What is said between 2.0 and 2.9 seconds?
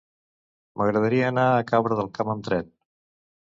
del Camp amb tren.